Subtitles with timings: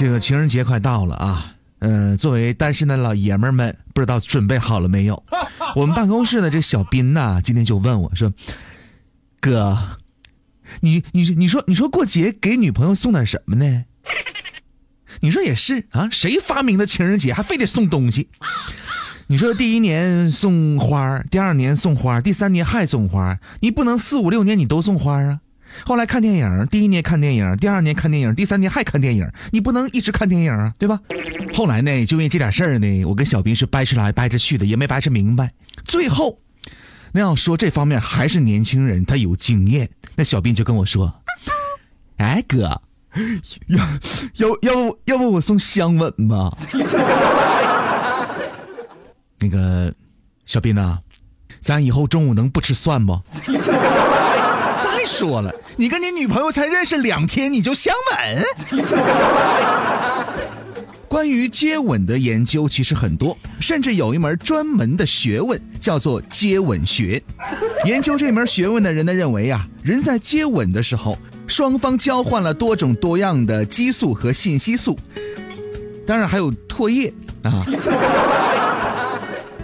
[0.00, 5.22] 这个情人节快到了啊，嗯、作为单身的老爷们儿们，不知道准备好了没有？
[5.76, 8.32] 我们办公室的这小斌呐、今天就问我说
[9.42, 9.98] ：“哥，
[10.80, 13.84] 你你你说你说过节给女朋友送点什么呢？”
[15.20, 18.30] 你说也是啊，谁发明的情人节还非得送东西？
[19.26, 25.40] 你说第一年送花，第二年送花，第三年还送花，你不能四五六年你都送花啊？
[25.84, 31.00] 后来看电影，第一年看电影，第二年看电影，第三年还看电影，你不能一直看电影啊，对吧？
[31.54, 35.52] 后来呢，就因为这点事儿呢，我跟小兵是掰扯来掰扯去的，也没掰扯明白。
[35.84, 36.38] 最后，
[37.12, 39.88] 那要说这方面还是年轻人，他有经验。
[40.16, 41.12] 那小兵就跟我说
[42.18, 42.80] ：“哎，哥，
[43.66, 43.78] 要
[44.32, 46.56] 要要不要不我送香吻吧？”
[49.40, 49.94] 那个
[50.44, 50.98] 小斌呐、
[51.62, 53.18] 咱以后中午能不吃蒜不？
[55.00, 58.44] 再说了，你跟你女朋友才认识两天，你就相吻？
[61.08, 67.22] 关于接吻的研究其实很多，甚至有一门专门的学问叫做接吻学。
[67.86, 74.98] 研究这门学问的人呢认为啊，人在接吻的时候，双方交换了多种多样的激素和信息素，
[76.06, 77.10] 当然还有唾液
[77.42, 77.64] 啊。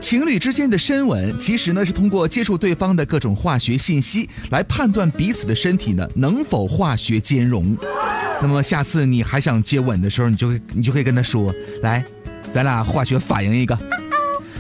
[0.07, 7.77] 情侣之间的深吻，其实呢是通过接触对方的各种化学信息来判断彼此的身体呢能否化学兼容。
[8.41, 12.05] 那么下次你还想接吻的时候，你就会你就可以跟他说：“来，
[12.53, 13.77] 咱俩化学反应一个。”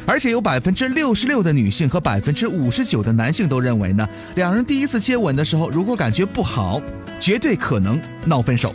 [0.05, 6.83] 而且有百分之六十六的女性和百分之五十九的男性都认为呢，两人第一次接吻的时候，如果感觉不好，
[7.21, 8.75] 绝对可能闹分手。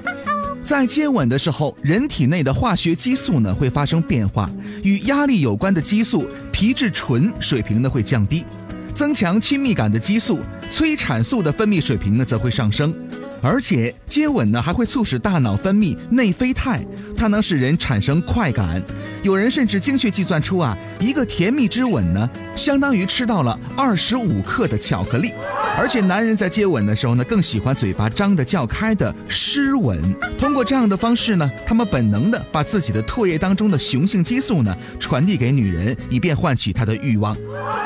[0.63, 4.49] 在接吻的时候，人体内的化学激素呢会发生变化，
[4.83, 8.45] 与压力有关的激素皮质醇水平呢会降低，
[8.93, 10.39] 增强亲密感的激素
[10.71, 12.95] 催产素的分泌水平呢则会上升，
[13.41, 18.81] 而且接吻呢还会促使大脑分泌内啡肽，它能使人产生快感。
[19.23, 25.33] 有人甚至精确计算出啊，一个甜蜜之吻呢，相当于吃到了二十五克的巧克力。
[25.77, 30.01] 而且男人在接吻的时候呢，更喜欢嘴巴张得较开的湿吻。
[30.37, 37.35] 通过这样的方式呢，他们本能的把自己的唾液当中的雄性激素呢传递给女人，以便唤起她的欲望。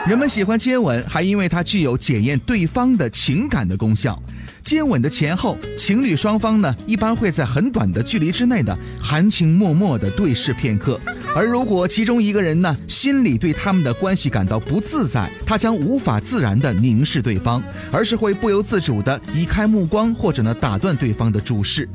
[0.08, 4.22] 人们喜欢接吻，还因为它具有检验对方的情感的功效。
[4.66, 11.00] 接吻的前后，情侣双方呢一般会在很短的距离之内呢含情脉脉的对视片刻。
[11.35, 21.88] 而如果其中一个人呢心里对他们的关系感到不自在，他将无法自然地凝视对方，而是会不由自主地移开目光，或者呢打断对方的注视。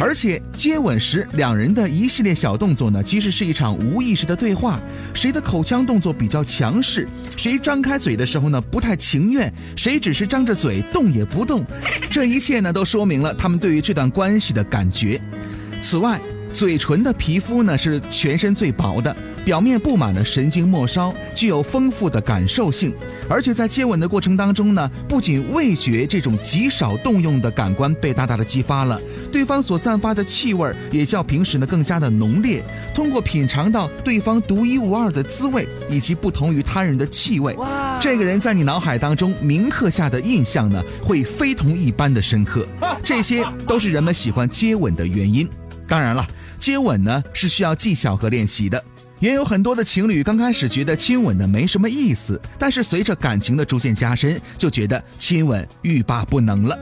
[0.00, 4.80] 而且接吻时，两人的一系列小动作呢，其实是一场无意识的对话。
[5.12, 11.62] 谁的口腔动作比较强势，谁张开嘴的时候呢不太情愿，谁只是张着嘴动也不动。
[12.10, 15.20] 这一切呢，都说明了他们对于这段关系的感觉。
[15.82, 16.18] 此外，
[16.56, 22.94] 嘴唇的皮肤呢是全身最薄的，表面布满了神经末梢，具有丰富的感受性。
[23.28, 28.98] 而且在接吻的过程当中呢，不仅味觉这种极少动用的感官被大大的激发了，
[29.30, 32.64] 对方所散发的气味也较平时呢更加的浓烈。
[32.94, 37.54] 通过品尝到对方独一无二的滋味以及不同于他人的气味，
[38.00, 42.66] 这个人在你脑海当中铭刻下的印象呢会非同一般的深刻。
[43.04, 45.46] 这些都是人们喜欢接吻的原因。
[45.88, 46.26] 当然了，
[46.58, 48.82] 接吻呢是需要技巧和练习的。
[49.18, 56.78] 也有很多的情侣刚开始觉得亲吻呢没什么意思，但是随着感情的逐渐加深，就觉得亲吻欲罢不能了。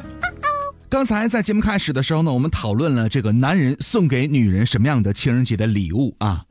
[0.88, 6.44] 刚才在节目开始的时候呢，我们讨论了这个男人送给女人什么样的情人节的礼物啊。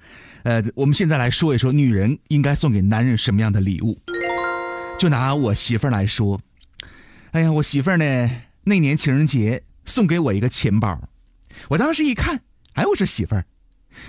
[0.44, 3.98] 呃，我们现在来说一说女人应该送给男人什么样的礼物。
[4.98, 6.40] 就拿我媳妇儿来说，
[7.32, 8.32] 哎呀，我媳妇儿呢
[8.64, 11.02] 那年情人节送给我一个钱包，
[11.70, 12.42] 我当时一看，
[12.74, 13.46] 哎，我说媳妇儿，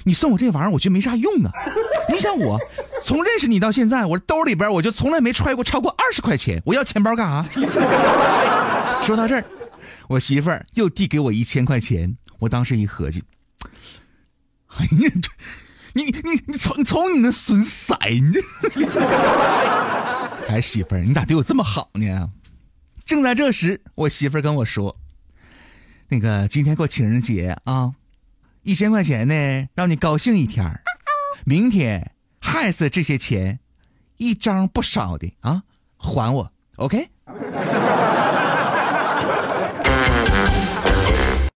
[0.05, 1.53] 你送我这玩意儿，我觉得没啥用啊。
[2.09, 2.59] 你想我
[3.03, 7.51] 从认识你到现在，我兜里边我就从来没揣过超过二十块钱，我要钱包干啥？
[9.03, 9.45] 说到这儿，
[10.09, 13.23] 我媳妇儿又递给我一千块钱，我当时一合计，
[14.77, 15.31] 哎呀，这
[15.93, 18.41] 你你你瞅你瞅你那损色，你这，
[20.49, 22.31] 哎媳妇儿，你咋对我这么好呢？
[23.05, 24.97] 正在这时，我媳妇儿跟我说，
[26.09, 27.95] 那个今天过情人节啊，
[28.63, 30.83] 一千块钱呢，让你高兴一天儿
[31.45, 33.59] 明天还是这些钱，
[34.17, 35.63] 一张不少的啊，
[35.97, 37.09] 还我，OK？